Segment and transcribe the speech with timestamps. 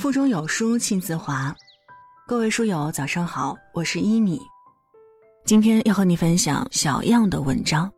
[0.00, 1.54] 腹中有书气自华，
[2.26, 4.40] 各位书友早上好，我是一米，
[5.44, 7.92] 今天要和你分享小样的文章，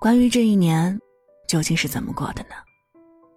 [0.00, 0.96] 关于这一年
[1.48, 2.54] 究竟是怎么过的呢？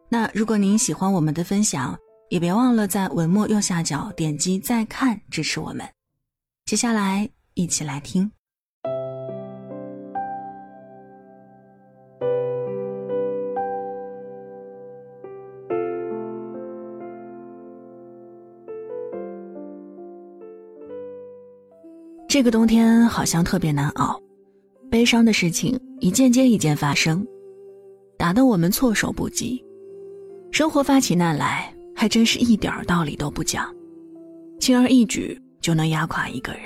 [0.09, 1.97] 那如果您喜欢我们的分享，
[2.29, 5.83] 也别忘了在文末右下角点击再看支持我们。
[6.67, 8.31] 接下来一起来听。
[22.27, 24.21] 这个冬天好像特别难熬，
[24.91, 27.25] 悲伤的事情一件接一件发生，
[28.17, 29.63] 打得我们措手不及。
[30.51, 33.73] 生活发起难来，还真是一点道理都不讲，
[34.59, 36.63] 轻而易举就能压垮一个人。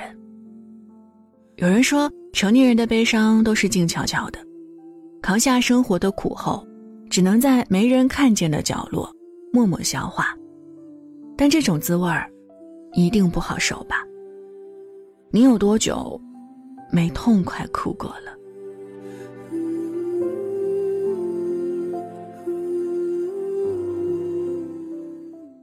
[1.58, 4.40] 有人说，成年人的悲伤都是静悄悄的，
[5.22, 6.66] 扛下生活的苦后，
[7.08, 9.08] 只能在没人看见的角落
[9.54, 10.36] 默默消化。
[11.38, 12.28] 但这种滋味儿，
[12.94, 14.04] 一定不好受吧？
[15.34, 16.20] 你有多久
[16.92, 18.38] 没痛快哭过了？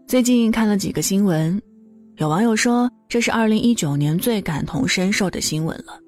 [0.06, 1.60] 最近看了几个新闻，
[2.16, 6.00] 有网友说这是二零一九年最感同身受的新闻了。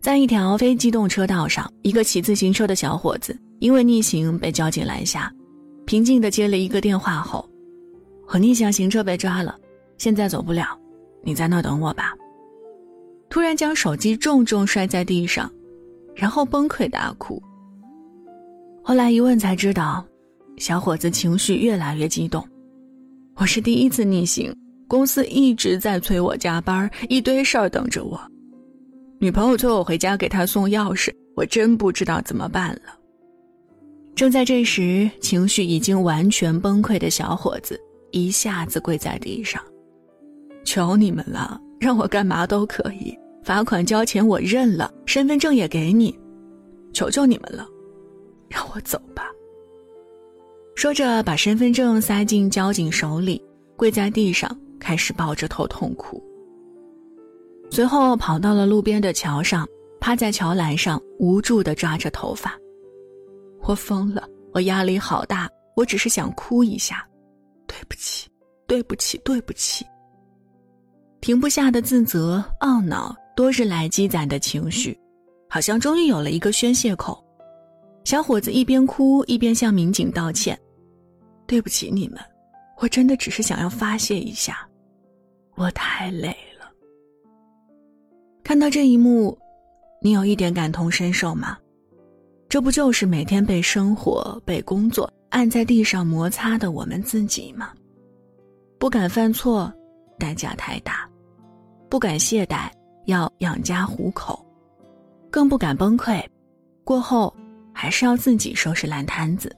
[0.00, 5.32] 在一条非机动车道上，一个骑自行车的小伙子因为逆行被交警拦下，
[5.86, 7.48] 平静的接了一个电话后
[8.26, 9.56] ：“我逆向行车被抓了，
[9.98, 10.76] 现在走不了，
[11.22, 12.12] 你在那等我吧。”
[13.30, 15.48] 突然将手机重重摔在地上，
[16.16, 17.40] 然后崩溃大哭。
[18.82, 20.04] 后来一问才知道，
[20.56, 22.44] 小伙子情绪越来越激动。
[23.36, 24.52] 我是第一次逆行，
[24.88, 28.20] 公司一直在催我加班，一堆事儿等着我。
[29.20, 32.98] 女朋友催我回家给她送钥匙，我真不知道怎么办了。
[34.16, 39.62] 正在这时，情绪已经完全崩溃的小伙子一下子跪在地上
[40.66, 46.16] ：“求你们了！”让我干嘛都可以，罚款交钱我认了，身份证也给你，
[46.92, 47.66] 求求你们了，
[48.48, 49.24] 让我走吧。
[50.76, 53.42] 说着，把身份证塞进交警手里，
[53.76, 56.22] 跪在地上开始抱着头痛哭。
[57.70, 59.66] 随后跑到了路边的桥上，
[60.00, 62.58] 趴在桥栏上无助地抓着头发。
[63.62, 67.06] 我疯了，我压力好大，我只是想哭一下，
[67.66, 68.28] 对不起，
[68.66, 69.86] 对不起，对不起。
[71.20, 74.98] 停不下的自责、懊恼，多日来积攒的情绪，
[75.48, 77.22] 好像终于有了一个宣泄口。
[78.04, 80.58] 小伙子一边哭一边向民警道歉
[81.46, 82.18] ：“对不起你们，
[82.78, 84.66] 我真的只是想要发泄一下，
[85.56, 86.70] 我太累了。”
[88.42, 89.38] 看到这一幕，
[90.00, 91.58] 你有一点感同身受吗？
[92.48, 97.72] 这不就是每天被生活、被工作按在地上摩擦的我们自己吗？
[98.78, 99.70] 不敢犯错，
[100.18, 101.08] 代价太大。
[101.90, 102.70] 不敢懈怠，
[103.06, 104.46] 要养家糊口，
[105.28, 106.24] 更不敢崩溃，
[106.84, 107.34] 过后
[107.74, 109.54] 还是要自己收拾烂摊子。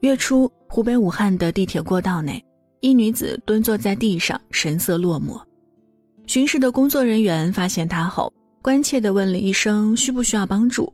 [0.00, 2.44] 月初，湖北武汉的地铁过道内，
[2.80, 5.40] 一女子蹲坐在地上，神色落寞。
[6.26, 10.92] 巡视的工作人员发现她后，关切地问了一声：“需不需要帮助？”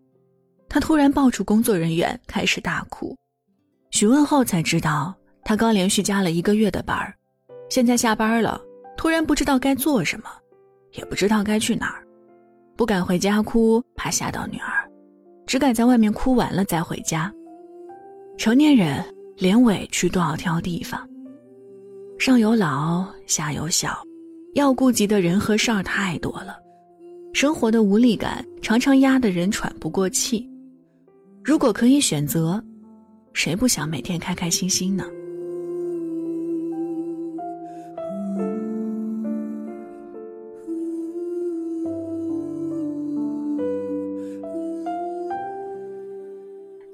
[0.68, 3.16] 她突然抱住工作人员，开始大哭。
[3.91, 5.14] 询问后才知道，
[5.44, 7.14] 她刚连续加了一个月的班儿，
[7.70, 8.60] 现在下班了。
[8.97, 10.27] 突然不知道该做什么，
[10.93, 12.07] 也不知道该去哪儿，
[12.77, 14.89] 不敢回家哭，怕吓到女儿，
[15.47, 17.33] 只敢在外面哭完了再回家。
[18.39, 19.05] 成年人
[19.37, 21.09] 连委屈都要挑地方，
[22.19, 24.03] 上有老下有小，
[24.55, 26.57] 要顾及的人和事儿太多了，
[27.33, 30.49] 生活的无力感常常压得人喘不过气。
[31.45, 32.63] 如果可以选择，
[33.34, 35.05] 谁不想每天开开心心呢？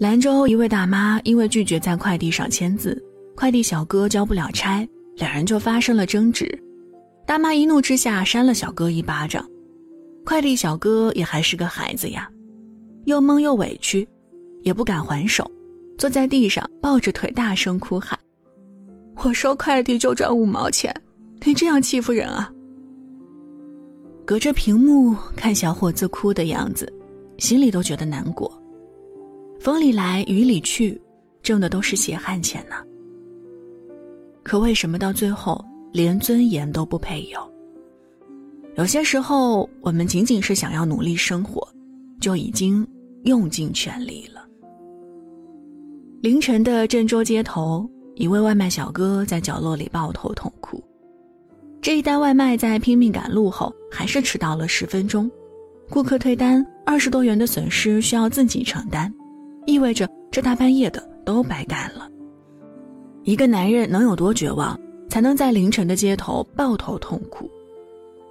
[0.02, 3.00] 兰州一位大妈因为拒绝在快递上签字，
[3.36, 4.84] 快递小哥交不了差，
[5.14, 6.60] 两人就发生了争执。
[7.24, 9.48] 大妈一怒之下扇了小哥一巴掌，
[10.24, 12.28] 快递小哥也还是个孩子呀，
[13.04, 14.04] 又懵又委屈，
[14.62, 15.48] 也不敢还手，
[15.96, 18.18] 坐在地上抱着腿大声哭喊
[19.22, 20.92] ：“我收快递就赚五毛钱，
[21.44, 22.52] 你这样欺负人啊！”
[24.26, 26.92] 隔着屏幕看小伙子哭的样子，
[27.38, 28.52] 心里都觉得难过。
[29.62, 31.00] 风里来雨里去，
[31.40, 32.74] 挣的都是血汗钱呢。
[34.42, 37.38] 可为什么到最后连尊严都不配有？
[38.74, 41.64] 有些时候，我们仅仅是想要努力生活，
[42.20, 42.84] 就已经
[43.22, 44.44] 用尽全力了。
[46.22, 50.82] 凌晨的郑州街头，一位外卖小哥在角落里抱头痛哭。
[51.80, 55.30] 这一单外卖在拼命赶路后，还是迟到了十分钟。
[55.88, 59.12] 顾客退单，二十多元的损失需要自己承担，
[59.66, 62.08] 意味着这大半夜的都白干了。
[63.24, 64.78] 一个男人能有多绝望，
[65.08, 67.50] 才能在凌晨的街头抱头痛哭？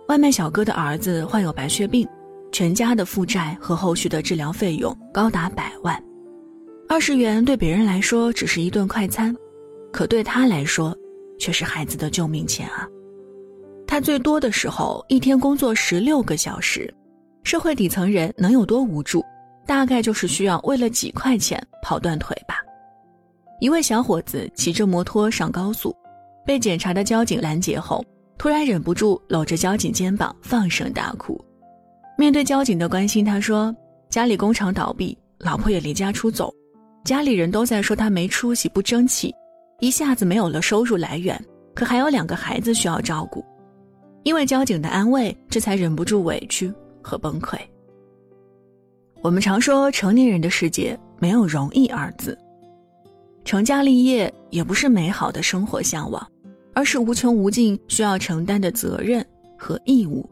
[0.07, 2.07] 外卖小哥的儿子患有白血病，
[2.51, 6.03] 全家的负债和后续的治疗费用高达百万。
[6.89, 9.33] 二十元对别人来说只是一顿快餐，
[9.91, 10.93] 可对他来说，
[11.39, 12.85] 却是孩子的救命钱啊！
[13.87, 16.93] 他最多的时候一天工作十六个小时。
[17.43, 19.23] 社会底层人能有多无助？
[19.71, 22.57] 大概就是需要为了几块钱跑断腿吧。
[23.62, 25.95] 一位小伙子骑着摩托上高速，
[26.45, 28.03] 被检查的交警拦截后，
[28.38, 31.39] 突然忍不住搂着交警肩膀放声大哭。
[32.18, 33.73] 面对交警的关心，他说
[34.12, 36.53] ：“家里工厂倒闭，老婆也离家出走，
[37.06, 39.33] 家里人都在说他没出息、不争气，
[39.79, 41.41] 一下子没有了收入来源，
[41.74, 43.41] 可还有两个孩子需要照顾。”
[44.24, 46.69] 因为交警的安慰，这才忍不住委屈。
[47.01, 47.57] 和崩溃。
[49.21, 52.35] 我们常说，成年人的世界没有容易二字，
[53.45, 56.27] 成家立业也不是美好的生活向往，
[56.73, 59.23] 而是无穷无尽需要承担的责任
[59.56, 60.27] 和义务。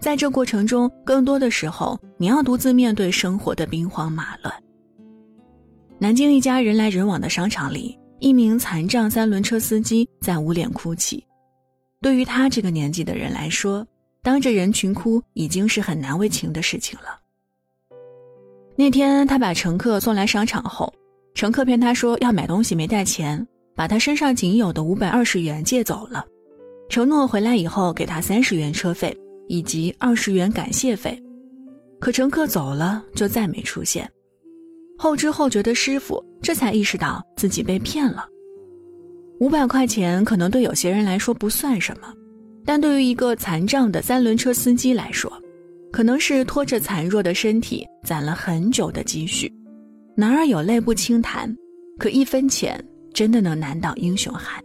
[0.00, 4.52] 在这过程中，更多的时候，你要独自面对生活的兵荒马乱。
[5.98, 11.22] 南京一家人来人往的商场里，一名残障三轮车司机在捂脸哭泣。
[12.00, 13.86] 对于他这个年纪的人来说，
[14.22, 17.21] 当着人群哭已经是很难为情的事情了。
[18.74, 20.92] 那天他把乘客送来商场后，
[21.34, 26.24] 乘客骗他说要买东西没带钱，把他身上仅有的五百二十元借走了，
[26.88, 29.16] 承诺回来以后给他三十元车费
[29.46, 31.22] 以及二十元感谢费。
[32.00, 34.10] 可乘客走了就再没出现。
[34.98, 38.26] 后知后觉的师傅这才意识到自己被骗了。
[39.40, 42.12] 五百块钱可能对有些人来说不算什么。
[42.64, 45.32] 但对于一个残障的三轮车司机来说，
[45.92, 49.52] 可能是拖着残弱的身体攒了很久的积蓄。
[50.16, 51.54] 男儿有泪不轻弹，
[51.98, 54.62] 可一分钱真的能难倒英雄汉。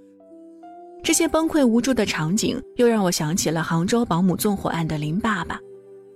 [1.03, 5.59] 这些崩溃无助的场景，又让我想起了杭州保姆纵火案的林爸爸，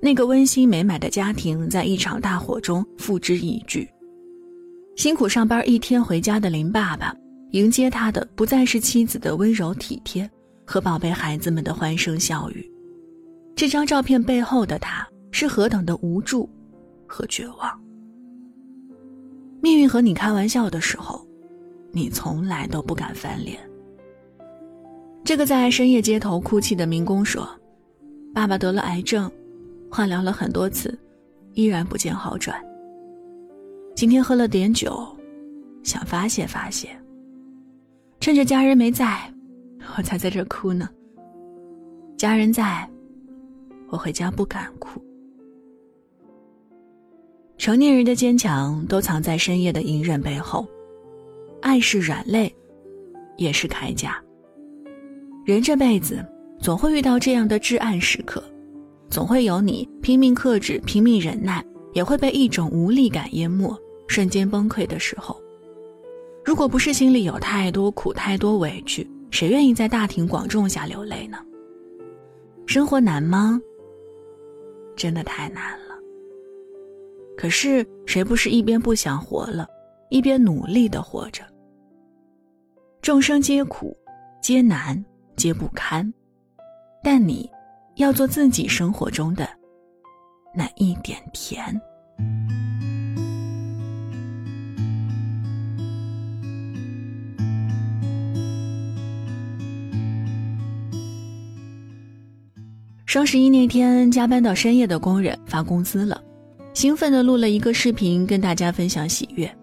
[0.01, 3.87] 那个温馨美满的家庭在一场大火中付之一炬。
[4.95, 7.13] 辛苦上班一天回家的林爸爸，
[7.51, 10.29] 迎接他的不再是妻子的温柔体贴。
[10.65, 12.65] 和宝贝孩子们的欢声笑语，
[13.61, 16.49] 这张照片背后的他是何等的无助
[17.05, 17.79] 和绝望。
[19.61, 21.23] 命运和你开玩笑的时候，
[21.91, 23.59] 你从来都不敢翻脸。
[25.23, 27.47] 这个在深夜街头哭泣的民工说
[28.33, 29.31] ：“爸爸得了癌症，
[29.91, 30.97] 化疗了很多次，
[31.53, 32.59] 依然不见好转。
[33.95, 35.07] 今天喝了点酒，
[35.83, 36.89] 想发泄发泄，
[38.19, 39.31] 趁着家人没在。”
[39.95, 40.89] 我才在这哭呢。
[42.17, 42.89] 家人在，
[43.91, 44.99] 我回家不敢哭。
[47.57, 50.65] 成年人的坚强都藏在深夜的隐忍背后，
[51.61, 52.51] 爱是软肋，
[53.37, 54.19] 也是铠甲。
[55.45, 56.25] 人这辈子
[56.59, 58.41] 总会遇到这样的至暗时刻，
[59.09, 63.77] 总会有你拼命克制、拼命忍耐，也会被一种无力感淹没，
[64.07, 65.39] 瞬间崩溃的时候。
[66.43, 69.05] 如果不是心里有太多苦、太多委屈。
[69.29, 71.37] 谁愿意在大庭广众下流泪呢？
[72.65, 73.61] 生活难吗？
[75.01, 75.95] 真的太难了。
[77.35, 79.67] 可是谁不是一边不想活了，
[80.11, 81.43] 一边努力的活着？
[83.01, 83.97] 众生皆苦，
[84.43, 85.03] 皆难，
[85.35, 86.13] 皆不堪，
[87.03, 87.49] 但你，
[87.95, 89.49] 要做自己生活中的
[90.53, 91.81] 那一点甜。
[103.11, 106.23] 双十一那天，加班到深夜的工人发工资了，
[106.73, 109.53] 兴奋地录了一个视频跟大家分享喜悦。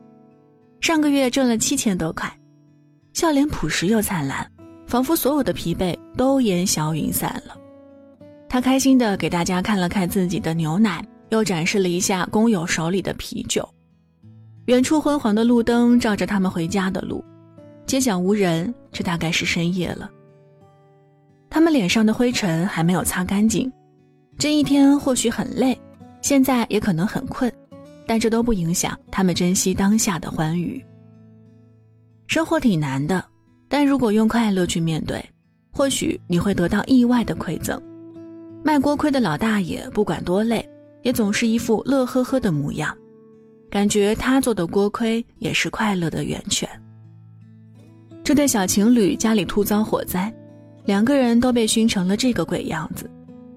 [0.82, 2.30] 上个月挣了七千多块，
[3.14, 4.46] 笑脸朴实又灿烂，
[4.86, 7.56] 仿佛所有的疲惫都烟消云散了。
[8.50, 13.66] 他开心地给大家看了看自己的牛奶，又展示了一下工友手里的啤酒。
[14.66, 17.24] 远处昏黄的路灯照着他们回家的路，
[17.86, 20.10] 街角无人，这大概是深夜了。
[21.50, 23.70] 他们脸上的灰尘还没有擦干净，
[24.38, 25.78] 这一天或许很累，
[26.22, 27.52] 现在也可能很困，
[28.06, 30.84] 但这都不影响他们珍惜当下的欢愉。
[32.26, 33.24] 生活挺难的，
[33.68, 35.24] 但如果用快乐去面对，
[35.72, 37.80] 或许你会得到意外的馈赠。
[38.62, 40.68] 卖锅盔的老大爷不管多累，
[41.02, 42.94] 也总是一副乐呵呵的模样，
[43.70, 46.68] 感觉他做的锅盔也是快乐的源泉。
[48.22, 50.30] 这对小情侣家里突遭火灾，
[50.88, 53.10] 两个人都被熏成了这个鬼样子，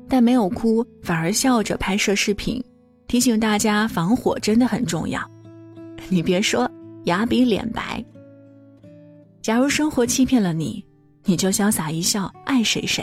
[0.10, 2.62] 但没有哭，反而笑着拍摄视频，
[3.08, 5.22] 提醒大家防火真的很重要。
[6.10, 6.70] 你别说，
[7.06, 8.04] 牙比脸白。
[9.42, 10.84] 假如生活欺骗了你，
[11.24, 13.02] 你就潇洒一笑，爱谁谁。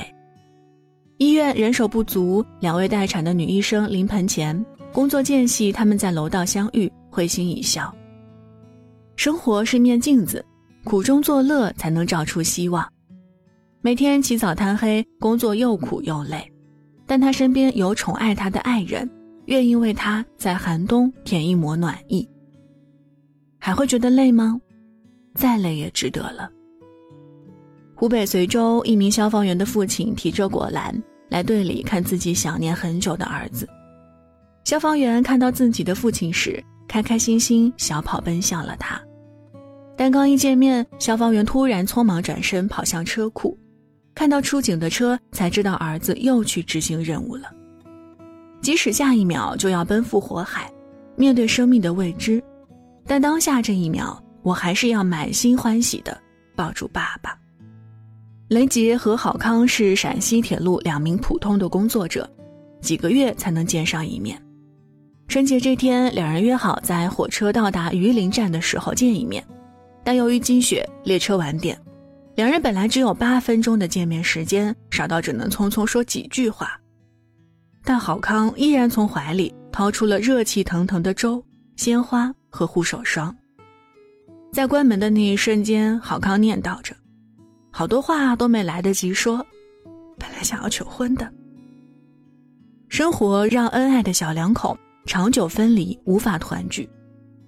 [1.17, 7.91] 医院人手不足，两位待产的女医生临盆前，工作间隙，他们在楼道相遇，会心一笑。
[9.17, 10.45] 生活是面镜子，
[10.85, 12.87] 苦中作乐才能照出希望。
[13.81, 16.53] 每天起早贪黑，工作又苦又累，
[17.07, 19.09] 但他身边有宠爱他的爱人，
[19.47, 22.29] 愿意为他在寒冬添一抹暖意。
[23.57, 24.61] 还会觉得累吗？
[25.35, 26.51] 再累也值得了。
[27.95, 30.93] 湖北随州一名消防员的父亲提着果篮
[31.29, 33.69] 来队里看自己想念很久的儿子。
[34.65, 39.01] 消防员看到自己的父亲时，开开心心小跑奔向了他。
[39.97, 43.57] 但刚一见面，消防员突然匆忙转身跑向车库，
[44.19, 47.45] 看到出警的车，才知道儿子又去执行任务了。
[48.61, 50.69] 即使下一秒就要奔赴火海，
[51.15, 52.43] 面对生命的未知，
[53.07, 56.21] 但当下这一秒，我还是要满心欢喜的
[56.57, 57.39] 抱住爸爸。
[58.49, 62.29] 雷杰和郝康是陕西铁路两名普通的工作者，
[62.81, 64.37] 几个月才能见上一面。
[65.29, 69.47] 春节这天，两人约好在火车到达榆林站的时候见一面，
[70.03, 71.81] 但由于积雪，列车晚点，
[72.39, 76.81] 两人本来只有八分钟的见面时间，少到只能匆匆说几句话。
[77.83, 83.37] 但郝康依然从怀里掏出了热气腾腾的粥、鲜花和护手霜。
[84.53, 86.95] 在关门的那一瞬间，郝康念叨着。
[87.73, 89.45] 好多话都没来得及说，
[90.17, 91.29] 本来想要求婚的。
[92.89, 96.89] 生活让恩爱的小两口长久分离，无法团聚，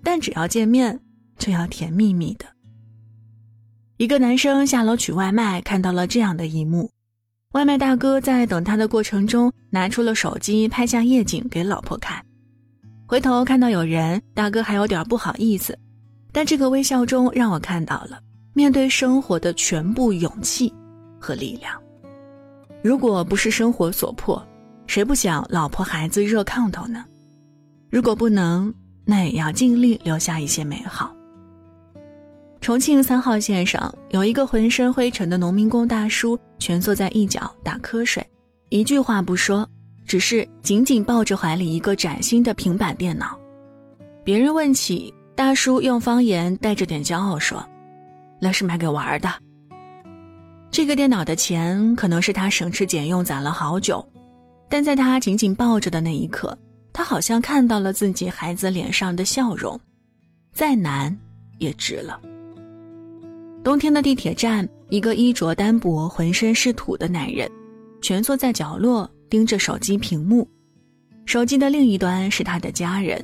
[0.02, 0.98] 但只要见面，
[1.38, 2.46] 就要甜蜜蜜的。
[4.00, 6.90] 一个男生下楼取外卖，看到了这样的一幕：
[7.52, 12.24] 外卖大哥在等他的过程中，拿出了手机拍下夜景给老婆看。
[13.06, 15.78] 回头看到有人，大哥还有点不好意思，
[16.32, 18.18] 但这个微笑中让我看到了。
[18.54, 20.72] 面对生活的全部勇气
[21.20, 21.78] 和力量，
[22.82, 24.42] 如果不是生活所迫，
[24.86, 27.04] 谁不想老婆孩子热炕头呢？
[27.90, 28.72] 如果不能，
[29.04, 31.14] 那也要尽力留下一些美好。
[32.60, 38.24] 重庆三号线上有一个浑身灰尘的农民工大叔，蜷缩在一角打瞌睡，
[38.68, 39.66] 一句话不说，
[40.06, 43.38] 只是紧紧抱着怀里一个崭新的平板电脑。
[44.22, 47.66] 别人问起，大叔用方言带着点骄傲说。
[48.42, 49.32] 那是买给玩的。
[50.70, 54.06] 这个电脑的钱可能是他省吃俭用攒了好久，
[54.68, 56.56] 但在他紧紧抱着的那一刻，
[56.92, 59.78] 他好像看到了自己孩子脸上的笑容，
[60.52, 61.14] 再难
[61.58, 62.20] 也值了。
[63.62, 67.50] 冬天的地铁站，一个衣着单薄、浑身是土的男人，
[68.00, 70.48] 蜷缩在角落，盯着手机屏幕。
[71.26, 73.22] 手机的另一端是他的家人，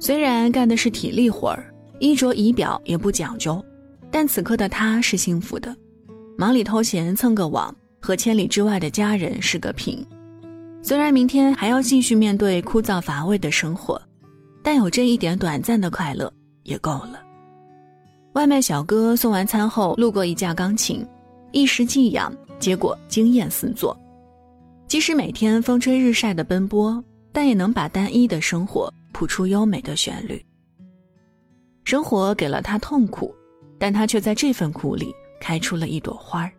[0.00, 3.64] 虽然干的是体力活儿，衣着仪表也不讲究。
[4.10, 5.74] 但此刻的他是幸福的，
[6.36, 10.04] 忙里偷闲蹭个网，和千里之外的家人视个频。
[10.82, 14.02] 虽然明天还要继续面对枯燥乏味的生活，
[14.60, 16.30] 但有这一点短暂的快乐
[16.64, 17.21] 也够了。
[18.34, 21.06] 外卖小哥送完餐后，路过一架钢琴，
[21.52, 23.96] 一时寄养，结果惊艳四座。
[24.86, 30.44] 即使每天风吹日晒的奔波，但也能把单一的生活谱出优美的旋律。
[31.84, 33.34] 生活给了他痛苦。
[33.78, 36.52] 但他却在这份苦里开出了一朵花儿。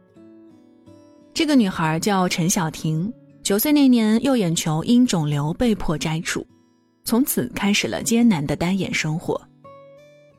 [1.34, 3.10] 这个女孩叫陈晓婷，
[3.42, 6.46] 九岁那年右眼球因肿瘤被迫摘除，
[7.06, 9.42] 从此开始了艰难的单眼生活。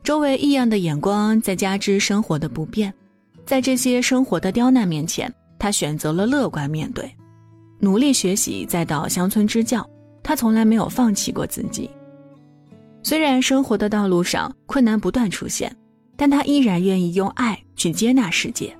[0.04, 2.94] 周围异样的眼光，再加之生活的不便，
[3.44, 7.12] 在这些生活的刁难面前，他选择了乐观面对，
[7.80, 9.84] 努力学习，再到乡村支教。
[10.22, 11.90] 他从来没有放弃过自己。
[13.02, 15.74] 虽然生活的道路上困难不断出现。
[16.16, 18.72] 但他依然愿意用爱去接纳世界。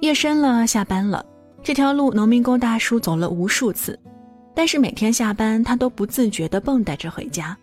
[0.00, 1.24] 夜深了，下班了，
[1.62, 3.96] 这条路农民工大叔走了无数次，
[4.52, 7.56] 但是每天下班他都不自觉地蹦跶着回家。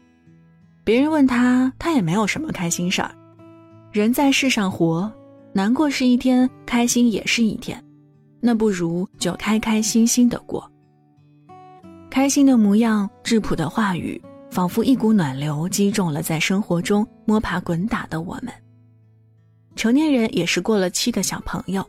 [0.89, 3.11] 别人问他，他也没有什么开心事儿。
[3.91, 5.11] 人在世上活，
[5.53, 7.79] 难过是一天，开心也是一天，
[8.39, 10.67] 那不如就开开心心的过。
[12.09, 14.19] 开心的模样，质朴的话语，
[14.49, 18.51] 仿佛一股暖流击中了在生活中摸爬滚打的我们。
[19.75, 21.87] 成年人也是过了期的小朋友，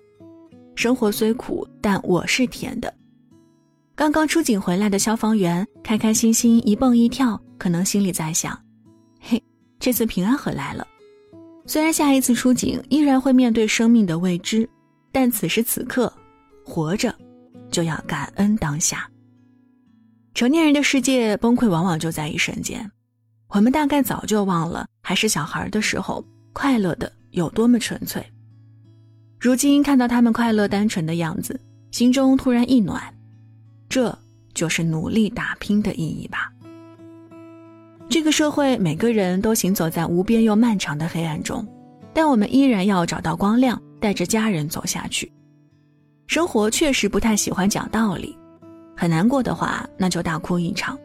[0.74, 2.92] 生活虽苦，但我是甜的。
[3.94, 8.54] 刚刚出警回来的消防员开开心心一蹦一跳，可能心里在想：“，
[9.80, 10.86] 这次平安回来了。”
[11.66, 14.68] 虽然下一次出警依然会面对生命的未知，
[15.12, 16.12] 但此时此刻，
[16.64, 17.14] 活着
[17.70, 19.08] 就要感恩当下。
[20.34, 22.90] 成年人的世界崩溃往往就在一瞬间，
[23.48, 28.24] 我们大概早就忘了还是小孩的时候快乐的有多么纯粹。
[29.38, 31.60] 如今看到他们快乐单纯的样子，
[31.92, 33.02] 心中突然一暖，
[33.88, 34.16] 这
[34.54, 36.52] 就是努力打拼的意义吧。
[38.10, 41.64] 这个社会每个人都行走在无边又漫长的黑暗中，
[42.12, 45.30] 但我们依然要找到光亮，带着家人走下去。
[46.26, 48.36] 生活确实不太喜欢讲道理。
[48.96, 50.98] 很难过的话，那就大哭一场。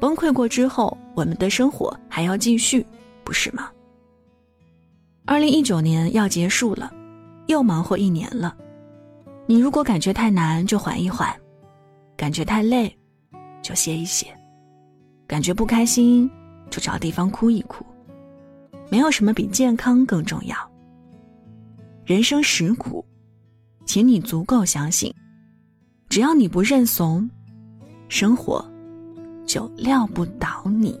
[0.00, 2.84] 崩溃过之后，我们的生活还要继续，
[3.22, 3.70] 不是吗？
[5.24, 6.92] 二零一九年要结束了，
[7.46, 8.56] 又忙活一年了。
[9.46, 11.28] 你如果感觉太难，就缓一缓；
[12.16, 12.92] 感觉太累，
[13.62, 14.26] 就歇一歇；
[15.32, 16.30] 感觉不开心，
[16.68, 17.82] 就找地方哭一哭。
[18.90, 20.54] 没有什么比健康更重要。
[22.04, 23.02] 人生实苦，
[23.86, 25.10] 请你足够相信。
[26.10, 27.30] 只要你不认怂，
[28.10, 28.62] 生活
[29.46, 31.00] 就撂不倒你。